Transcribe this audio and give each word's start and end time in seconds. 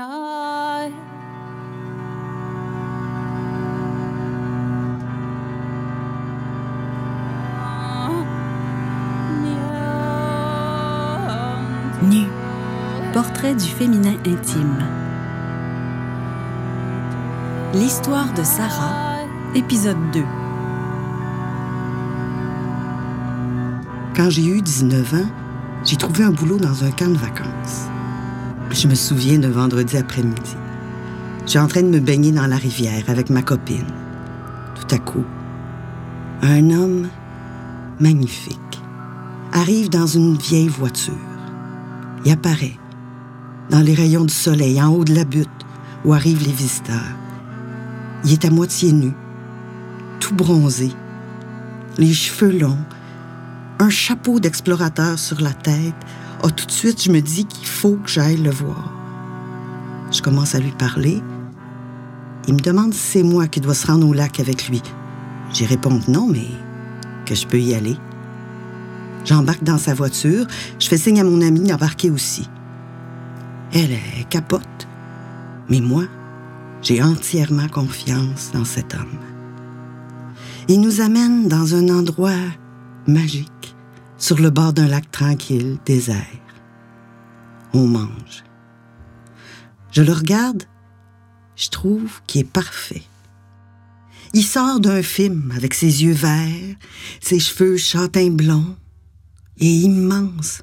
Nu. 0.00 0.06
Portrait 13.12 13.54
du 13.54 13.66
féminin 13.66 14.14
intime. 14.26 14.78
L'histoire 17.74 18.32
de 18.32 18.42
Sarah, 18.42 19.18
épisode 19.54 19.98
2. 20.12 20.24
Quand 24.16 24.30
j'ai 24.30 24.46
eu 24.46 24.62
19 24.62 25.14
ans, 25.14 25.28
j'ai 25.84 25.96
trouvé 25.96 26.24
un 26.24 26.30
boulot 26.30 26.56
dans 26.56 26.84
un 26.84 26.90
camp 26.90 27.08
de 27.08 27.18
vacances. 27.18 27.90
Je 28.72 28.86
me 28.86 28.94
souviens 28.94 29.38
d'un 29.38 29.50
vendredi 29.50 29.96
après-midi. 29.96 30.56
Je 31.44 31.50
suis 31.50 31.58
en 31.58 31.66
train 31.66 31.82
de 31.82 31.88
me 31.88 31.98
baigner 31.98 32.30
dans 32.30 32.46
la 32.46 32.56
rivière 32.56 33.02
avec 33.08 33.28
ma 33.28 33.42
copine. 33.42 33.86
Tout 34.76 34.94
à 34.94 34.98
coup, 34.98 35.24
un 36.42 36.70
homme 36.70 37.08
magnifique 37.98 38.80
arrive 39.52 39.90
dans 39.90 40.06
une 40.06 40.36
vieille 40.36 40.68
voiture. 40.68 41.14
Il 42.24 42.30
apparaît 42.30 42.78
dans 43.70 43.80
les 43.80 43.94
rayons 43.94 44.24
du 44.24 44.34
soleil, 44.34 44.80
en 44.80 44.88
haut 44.88 45.04
de 45.04 45.14
la 45.14 45.24
butte, 45.24 45.48
où 46.04 46.12
arrivent 46.12 46.44
les 46.44 46.52
visiteurs. 46.52 47.16
Il 48.24 48.32
est 48.32 48.44
à 48.44 48.50
moitié 48.50 48.92
nu, 48.92 49.12
tout 50.20 50.34
bronzé, 50.34 50.90
les 51.98 52.12
cheveux 52.12 52.56
longs, 52.56 52.84
un 53.80 53.90
chapeau 53.90 54.38
d'explorateur 54.38 55.18
sur 55.18 55.40
la 55.40 55.52
tête. 55.52 55.94
Oh, 56.42 56.50
tout 56.50 56.66
de 56.66 56.70
suite, 56.70 57.02
je 57.02 57.10
me 57.10 57.20
dis 57.20 57.44
qu'il 57.44 57.66
faut 57.66 57.96
que 57.96 58.08
j'aille 58.08 58.38
le 58.38 58.50
voir. 58.50 58.90
Je 60.10 60.22
commence 60.22 60.54
à 60.54 60.58
lui 60.58 60.72
parler. 60.72 61.22
Il 62.48 62.54
me 62.54 62.60
demande 62.60 62.94
si 62.94 63.00
c'est 63.00 63.22
moi 63.22 63.46
qui 63.46 63.60
dois 63.60 63.74
se 63.74 63.86
rendre 63.86 64.08
au 64.08 64.12
lac 64.12 64.40
avec 64.40 64.68
lui. 64.68 64.82
J'y 65.52 65.66
réponds 65.66 66.00
non, 66.08 66.26
mais 66.26 66.46
que 67.26 67.34
je 67.34 67.46
peux 67.46 67.60
y 67.60 67.74
aller. 67.74 67.96
J'embarque 69.24 69.64
dans 69.64 69.78
sa 69.78 69.92
voiture. 69.92 70.46
Je 70.78 70.88
fais 70.88 70.96
signe 70.96 71.20
à 71.20 71.24
mon 71.24 71.42
amie 71.42 71.60
d'embarquer 71.60 72.10
aussi. 72.10 72.48
Elle, 73.72 73.92
elle 73.92 74.26
capote. 74.28 74.88
Mais 75.68 75.80
moi, 75.80 76.04
j'ai 76.82 77.02
entièrement 77.02 77.68
confiance 77.68 78.50
dans 78.52 78.64
cet 78.64 78.94
homme. 78.94 79.18
Il 80.68 80.80
nous 80.80 81.00
amène 81.00 81.48
dans 81.48 81.74
un 81.74 81.88
endroit 81.88 82.30
magique, 83.06 83.50
sur 84.20 84.38
le 84.38 84.50
bord 84.50 84.72
d'un 84.72 84.86
lac 84.86 85.10
tranquille, 85.10 85.78
désert. 85.86 86.26
On 87.72 87.86
mange. 87.86 88.44
Je 89.92 90.02
le 90.02 90.12
regarde, 90.12 90.64
je 91.56 91.68
trouve 91.70 92.20
qu'il 92.26 92.42
est 92.42 92.44
parfait. 92.44 93.02
Il 94.32 94.44
sort 94.44 94.78
d'un 94.78 95.02
film 95.02 95.52
avec 95.56 95.74
ses 95.74 96.04
yeux 96.04 96.12
verts, 96.12 96.76
ses 97.20 97.40
cheveux 97.40 97.76
châtain 97.76 98.30
blonds, 98.30 98.76
et 99.58 99.66
immense. 99.66 100.62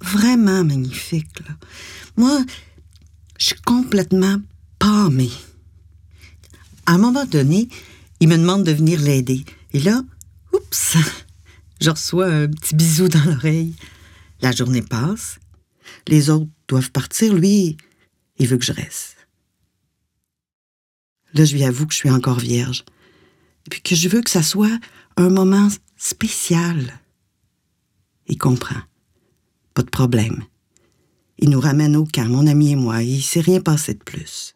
Vraiment 0.00 0.64
magnifique. 0.64 1.40
Là. 1.46 1.54
Moi, 2.16 2.44
je 3.38 3.46
suis 3.46 3.60
complètement 3.64 4.38
pâmée. 4.78 5.30
À 6.86 6.94
un 6.94 6.98
moment 6.98 7.26
donné, 7.26 7.68
il 8.20 8.28
me 8.28 8.38
demande 8.38 8.64
de 8.64 8.72
venir 8.72 9.00
l'aider. 9.00 9.44
Et 9.72 9.80
là, 9.80 10.02
oups, 10.52 10.96
je 11.80 11.90
reçois 11.90 12.26
un 12.26 12.48
petit 12.48 12.74
bisou 12.74 13.08
dans 13.08 13.24
l'oreille. 13.24 13.74
La 14.40 14.52
journée 14.52 14.82
passe. 14.82 15.38
Les 16.08 16.30
autres 16.30 16.48
doivent 16.68 16.90
partir. 16.90 17.34
Lui, 17.34 17.76
il 18.38 18.48
veut 18.48 18.58
que 18.58 18.64
je 18.64 18.72
reste. 18.72 19.16
Là, 21.34 21.44
je 21.44 21.54
lui 21.54 21.64
avoue 21.64 21.86
que 21.86 21.92
je 21.92 21.98
suis 21.98 22.10
encore 22.10 22.38
vierge. 22.38 22.84
Et 23.66 23.70
puis 23.70 23.82
que 23.82 23.94
je 23.94 24.08
veux 24.08 24.22
que 24.22 24.30
ça 24.30 24.42
soit 24.42 24.78
un 25.16 25.28
moment 25.28 25.68
spécial. 25.96 27.00
Il 28.26 28.38
comprend. 28.38 28.80
Pas 29.74 29.82
de 29.82 29.90
problème. 29.90 30.44
Il 31.38 31.50
nous 31.50 31.60
ramène 31.60 31.96
au 31.96 32.06
camp, 32.06 32.28
mon 32.28 32.46
ami 32.46 32.72
et 32.72 32.76
moi. 32.76 33.02
Il 33.02 33.22
s'est 33.22 33.40
rien 33.40 33.60
passé 33.60 33.92
de 33.94 34.02
plus. 34.02 34.54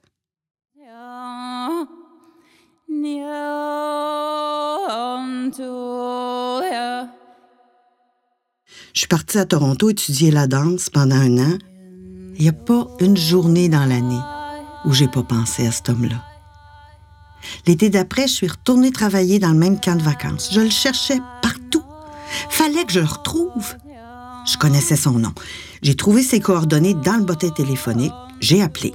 Je 8.93 9.01
suis 9.01 9.09
partie 9.09 9.39
à 9.39 9.45
Toronto 9.45 9.91
étudier 9.91 10.31
la 10.31 10.47
danse 10.47 10.91
pendant 10.91 11.17
un 11.17 11.39
an. 11.39 11.59
Il 12.37 12.43
n'y 12.43 12.49
a 12.49 12.53
pas 12.53 12.89
une 13.01 13.17
journée 13.17 13.69
dans 13.69 13.85
l'année 13.85 14.21
où 14.85 14.93
j'ai 14.93 15.09
pas 15.09 15.23
pensé 15.23 15.67
à 15.67 15.73
cet 15.73 15.91
homme-là. 15.91 16.25
L'été 17.67 17.89
d'après, 17.89 18.27
je 18.27 18.33
suis 18.33 18.49
retournée 18.49 18.91
travailler 18.91 19.39
dans 19.39 19.53
le 19.53 19.59
même 19.59 19.81
camp 19.81 19.97
de 19.97 20.03
vacances. 20.03 20.51
Je 20.53 20.61
le 20.61 20.71
cherchais 20.71 21.21
partout. 21.43 21.85
Fallait 22.49 22.85
que 22.85 22.93
je 22.93 23.01
le 23.01 23.07
retrouve. 23.07 23.75
Je 24.47 24.57
connaissais 24.57 24.97
son 24.97 25.13
nom. 25.13 25.33
J'ai 25.83 25.95
trouvé 25.95 26.23
ses 26.23 26.41
coordonnées 26.41 26.95
dans 26.95 27.17
le 27.17 27.25
bottin 27.25 27.51
téléphonique. 27.51 28.13
J'ai 28.41 28.63
appelé. 28.63 28.95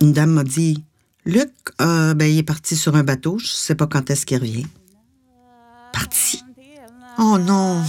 Une 0.00 0.12
dame 0.12 0.30
m'a 0.30 0.44
dit 0.44 0.84
Luc, 1.24 1.50
euh, 1.80 2.14
ben, 2.14 2.26
il 2.26 2.38
est 2.38 2.42
parti 2.42 2.76
sur 2.76 2.94
un 2.94 3.02
bateau. 3.02 3.38
Je 3.38 3.46
sais 3.46 3.74
pas 3.74 3.86
quand 3.86 4.10
est-ce 4.10 4.26
qu'il 4.26 4.38
revient. 4.38 4.66
Parti? 5.92 6.42
Oh 7.18 7.38
non! 7.38 7.82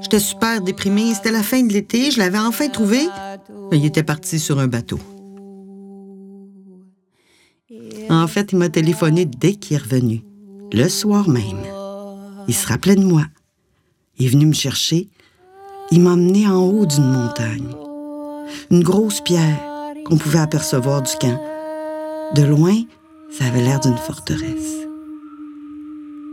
J'étais 0.00 0.20
super 0.20 0.60
déprimée. 0.60 1.14
C'était 1.14 1.32
la 1.32 1.42
fin 1.42 1.62
de 1.62 1.72
l'été. 1.72 2.10
Je 2.10 2.18
l'avais 2.18 2.38
enfin 2.38 2.68
trouvé. 2.68 3.00
Il 3.72 3.84
était 3.84 4.02
parti 4.02 4.38
sur 4.38 4.58
un 4.58 4.66
bateau. 4.66 4.98
En 8.08 8.26
fait, 8.28 8.52
il 8.52 8.58
m'a 8.58 8.68
téléphoné 8.68 9.24
dès 9.24 9.54
qu'il 9.54 9.76
est 9.76 9.80
revenu, 9.80 10.22
le 10.72 10.88
soir 10.88 11.28
même. 11.28 11.62
Il 12.46 12.54
se 12.54 12.66
rappelait 12.66 12.94
de 12.94 13.04
moi. 13.04 13.24
Il 14.18 14.26
est 14.26 14.28
venu 14.28 14.46
me 14.46 14.52
chercher. 14.52 15.08
Il 15.90 16.00
m'a 16.00 16.12
emmené 16.12 16.46
en 16.46 16.64
haut 16.64 16.86
d'une 16.86 17.10
montagne. 17.10 17.74
Une 18.70 18.82
grosse 18.82 19.20
pierre 19.20 19.58
qu'on 20.04 20.16
pouvait 20.16 20.38
apercevoir 20.38 21.02
du 21.02 21.12
camp. 21.20 21.40
De 22.34 22.42
loin, 22.42 22.76
ça 23.36 23.44
avait 23.46 23.62
l'air 23.62 23.80
d'une 23.80 23.96
forteresse. 23.96 24.86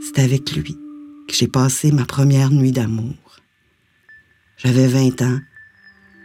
C'est 0.02 0.22
avec 0.22 0.56
lui 0.56 0.78
que 1.28 1.34
j'ai 1.34 1.48
passé 1.48 1.92
ma 1.92 2.06
première 2.06 2.52
nuit 2.52 2.72
d'amour. 2.72 3.14
J'avais 4.64 4.88
20 4.88 5.22
ans, 5.24 5.40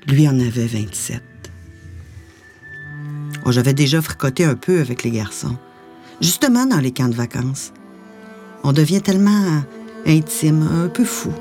lui 0.06 0.28
en 0.28 0.38
avait 0.38 0.68
27. 0.68 1.20
Oh, 3.44 3.50
J'avais 3.50 3.74
déjà 3.74 4.00
fricoté 4.00 4.44
un 4.44 4.54
peu 4.54 4.78
avec 4.80 5.02
les 5.02 5.10
garçons, 5.10 5.56
justement 6.20 6.64
dans 6.64 6.78
les 6.78 6.92
camps 6.92 7.08
de 7.08 7.16
vacances. 7.16 7.72
On 8.62 8.72
devient 8.72 9.02
tellement 9.02 9.64
intime, 10.06 10.68
un 10.84 10.86
peu 10.86 11.04
fou. 11.04 11.32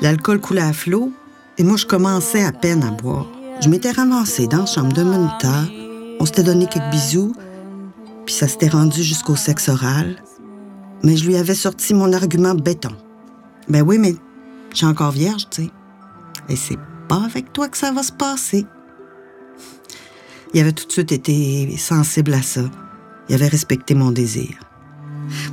L'alcool 0.00 0.40
coulait 0.40 0.62
à 0.62 0.72
flot 0.72 1.12
et 1.56 1.62
moi 1.62 1.76
je 1.76 1.86
commençais 1.86 2.42
à 2.42 2.50
peine 2.50 2.82
à 2.82 2.90
boire. 2.90 3.28
Je 3.60 3.68
m'étais 3.68 3.92
ramassée 3.92 4.48
dans 4.48 4.58
la 4.58 4.66
chambre 4.66 4.92
de 4.94 5.04
moniteur, 5.04 5.70
on 6.18 6.26
s'était 6.26 6.42
donné 6.42 6.66
quelques 6.66 6.90
bisous, 6.90 7.32
puis 8.26 8.34
ça 8.34 8.48
s'était 8.48 8.70
rendu 8.70 9.04
jusqu'au 9.04 9.36
sexe 9.36 9.68
oral. 9.68 10.16
Mais 11.04 11.16
je 11.16 11.28
lui 11.28 11.36
avais 11.36 11.54
sorti 11.54 11.94
mon 11.94 12.12
argument 12.12 12.56
béton. 12.56 12.96
Ben 13.68 13.82
oui, 13.82 13.98
mais 13.98 14.16
je 14.72 14.78
suis 14.78 14.86
encore 14.86 15.12
vierge, 15.12 15.48
tu 15.48 15.62
sais. 15.62 15.70
Et 16.52 16.56
c'est 16.56 16.78
pas 17.08 17.24
avec 17.24 17.54
toi 17.54 17.66
que 17.68 17.78
ça 17.78 17.92
va 17.92 18.02
se 18.02 18.12
passer. 18.12 18.66
Il 20.52 20.60
avait 20.60 20.72
tout 20.72 20.86
de 20.86 20.92
suite 20.92 21.10
été 21.10 21.78
sensible 21.78 22.34
à 22.34 22.42
ça. 22.42 22.60
Il 23.30 23.34
avait 23.34 23.48
respecté 23.48 23.94
mon 23.94 24.10
désir. 24.10 24.50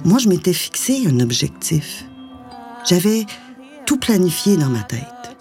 Moi, 0.04 0.20
je 0.20 0.28
m'étais 0.28 0.52
fixé 0.52 1.08
un 1.08 1.22
objectif. 1.22 2.04
J'avais 2.86 3.26
tout 3.86 3.98
planifié 3.98 4.58
dans 4.58 4.68
ma 4.68 4.84
tête. 4.84 5.38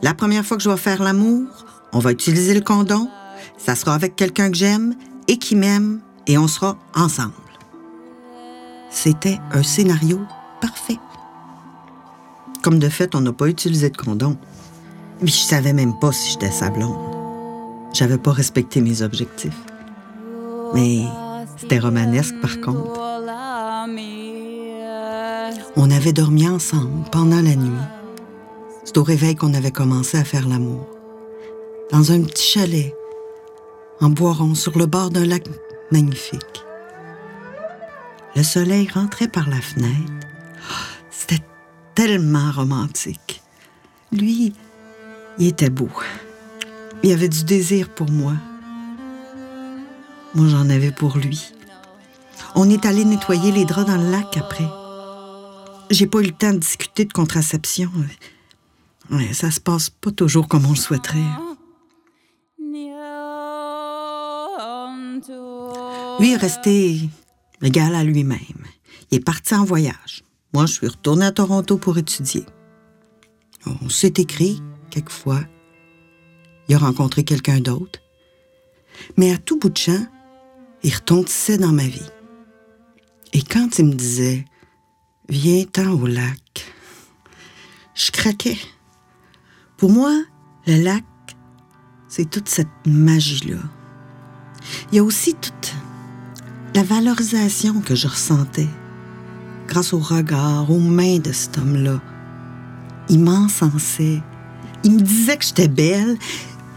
La 0.00 0.14
première 0.14 0.46
fois 0.46 0.56
que 0.56 0.62
je 0.62 0.70
vais 0.70 0.78
faire 0.78 1.02
l'amour, 1.02 1.46
on 1.92 1.98
va 1.98 2.10
utiliser 2.12 2.54
le 2.54 2.62
condom. 2.62 3.10
Ça 3.58 3.74
sera 3.74 3.94
avec 3.94 4.16
quelqu'un 4.16 4.50
que 4.50 4.56
j'aime 4.56 4.94
et 5.28 5.36
qui 5.36 5.56
m'aime 5.56 6.00
et 6.26 6.38
on 6.38 6.48
sera 6.48 6.78
ensemble. 6.94 7.34
C'était 8.88 9.38
un 9.52 9.62
scénario 9.62 10.22
parfait. 10.62 10.98
Comme 12.62 12.78
de 12.78 12.88
fait, 12.88 13.14
on 13.14 13.20
n'a 13.20 13.32
pas 13.34 13.48
utilisé 13.48 13.90
de 13.90 13.96
condom. 13.98 14.38
Puis 15.20 15.32
je 15.32 15.40
savais 15.40 15.72
même 15.72 15.98
pas 15.98 16.12
si 16.12 16.32
j'étais 16.32 16.50
sa 16.50 16.70
blonde. 16.70 16.98
J'avais 17.92 18.18
pas 18.18 18.32
respecté 18.32 18.80
mes 18.80 19.02
objectifs. 19.02 19.58
Mais 20.74 21.02
c'était 21.56 21.78
romanesque 21.78 22.34
par 22.40 22.60
contre. 22.60 23.00
On 25.76 25.90
avait 25.90 26.12
dormi 26.12 26.48
ensemble 26.48 27.04
pendant 27.12 27.40
la 27.40 27.54
nuit. 27.54 27.84
C'est 28.84 28.98
au 28.98 29.02
réveil 29.02 29.34
qu'on 29.34 29.54
avait 29.54 29.70
commencé 29.70 30.16
à 30.18 30.24
faire 30.24 30.48
l'amour. 30.48 30.86
Dans 31.90 32.12
un 32.12 32.22
petit 32.22 32.46
chalet, 32.46 32.94
en 34.00 34.10
bois 34.10 34.32
rond, 34.32 34.54
sur 34.54 34.76
le 34.78 34.86
bord 34.86 35.10
d'un 35.10 35.24
lac 35.24 35.44
magnifique. 35.90 36.64
Le 38.34 38.42
soleil 38.42 38.88
rentrait 38.92 39.28
par 39.28 39.48
la 39.48 39.60
fenêtre. 39.60 40.12
C'était 41.10 41.42
tellement 41.94 42.50
romantique. 42.50 43.42
Lui, 44.12 44.52
il 45.38 45.48
était 45.48 45.70
beau. 45.70 45.90
Il 47.02 47.12
avait 47.12 47.28
du 47.28 47.44
désir 47.44 47.88
pour 47.88 48.10
moi. 48.10 48.34
Moi, 50.34 50.48
j'en 50.48 50.68
avais 50.68 50.92
pour 50.92 51.16
lui. 51.16 51.52
On 52.54 52.68
est 52.68 52.84
allé 52.86 53.04
nettoyer 53.04 53.52
les 53.52 53.64
draps 53.64 53.86
dans 53.86 53.96
le 53.96 54.10
lac 54.10 54.36
après. 54.36 54.68
J'ai 55.90 56.06
pas 56.06 56.20
eu 56.20 56.24
le 56.24 56.32
temps 56.32 56.52
de 56.52 56.58
discuter 56.58 57.04
de 57.04 57.12
contraception. 57.12 57.90
Ça 59.32 59.50
se 59.50 59.60
passe 59.60 59.90
pas 59.90 60.10
toujours 60.10 60.48
comme 60.48 60.66
on 60.66 60.70
le 60.70 60.76
souhaiterait. 60.76 61.18
Lui 66.18 66.32
est 66.32 66.36
resté 66.36 67.10
égal 67.62 67.94
à 67.94 68.04
lui-même. 68.04 68.38
Il 69.10 69.18
est 69.18 69.24
parti 69.24 69.54
en 69.54 69.64
voyage. 69.64 70.24
Moi, 70.52 70.66
je 70.66 70.72
suis 70.72 70.88
retournée 70.88 71.26
à 71.26 71.32
Toronto 71.32 71.76
pour 71.76 71.98
étudier. 71.98 72.44
On 73.82 73.88
s'est 73.88 74.14
écrit 74.16 74.62
quelquefois. 74.90 75.40
Il 76.68 76.74
a 76.74 76.78
rencontré 76.78 77.24
quelqu'un 77.24 77.60
d'autre. 77.60 78.00
Mais 79.16 79.32
à 79.32 79.38
tout 79.38 79.58
bout 79.58 79.70
de 79.70 79.76
champ, 79.76 80.06
il 80.82 80.94
retentissait 80.94 81.58
dans 81.58 81.72
ma 81.72 81.86
vie. 81.86 82.10
Et 83.32 83.42
quand 83.42 83.78
il 83.78 83.86
me 83.86 83.94
disait 83.94 84.44
Viens-t'en 85.28 85.90
au 85.90 86.06
lac, 86.06 86.72
je 87.94 88.10
craquais. 88.10 88.58
Pour 89.76 89.90
moi, 89.90 90.12
le 90.66 90.82
lac, 90.82 91.04
c'est 92.08 92.30
toute 92.30 92.48
cette 92.48 92.68
magie-là. 92.86 93.58
Il 94.90 94.96
y 94.96 94.98
a 95.00 95.04
aussi 95.04 95.34
toute 95.34 95.74
la 96.74 96.82
valorisation 96.82 97.80
que 97.80 97.94
je 97.94 98.06
ressentais 98.06 98.68
grâce 99.66 99.92
au 99.92 99.98
regard, 99.98 100.70
aux 100.70 100.78
mains 100.78 101.18
de 101.18 101.32
cet 101.32 101.58
homme-là. 101.58 102.00
Il 103.08 103.20
m'encensait. 103.20 104.22
Il 104.86 104.92
me 104.92 105.00
disait 105.00 105.36
que 105.36 105.44
j'étais 105.44 105.66
belle. 105.66 106.16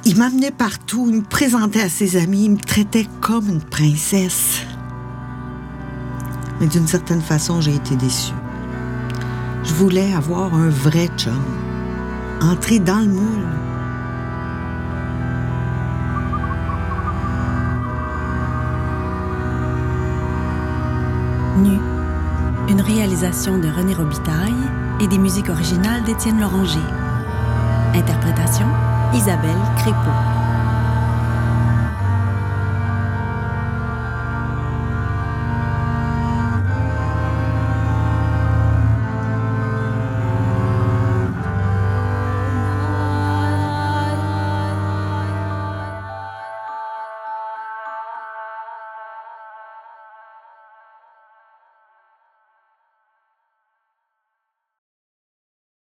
Il 0.04 0.18
m'amenait 0.18 0.50
partout. 0.50 1.06
Il 1.12 1.18
me 1.18 1.22
présentait 1.22 1.82
à 1.82 1.90
ses 1.90 2.18
amis. 2.18 2.46
Il 2.46 2.52
me 2.54 2.58
traitait 2.58 3.06
comme 3.22 3.48
une 3.48 3.62
princesse. 3.62 4.62
Mais 6.60 6.66
d'une 6.66 6.88
certaine 6.88 7.22
façon, 7.22 7.62
j'ai 7.62 7.76
été 7.76 7.96
déçue. 7.96 8.34
Je 9.64 9.74
voulais 9.76 10.12
avoir 10.16 10.56
un 10.56 10.70
vrai 10.70 11.08
chum. 11.18 11.40
Entrer 12.42 12.80
dans 12.80 12.98
le 12.98 13.10
moule. 13.10 13.46
Nu, 21.60 21.78
une 22.70 22.82
réalisation 22.82 23.60
de 23.60 23.68
René 23.68 23.94
Robitaille 23.94 24.54
et 25.00 25.08
des 25.08 25.20
musiques 25.20 25.50
originales 25.50 26.04
d'Étienne 26.06 26.40
Loranger. 26.40 26.80
Interprétation 27.94 28.68
Isabelle 29.14 29.58
Crépeau. 29.78 30.29